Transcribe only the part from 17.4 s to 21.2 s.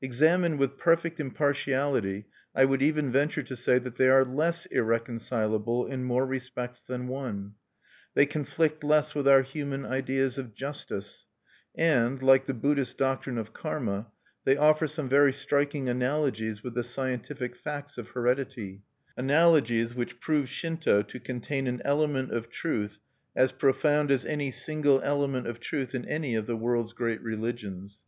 facts of heredity, analogies which prove Shinto to